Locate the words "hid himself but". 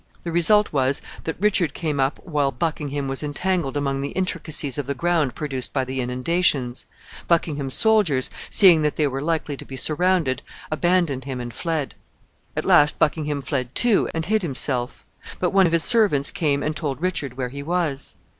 14.25-15.51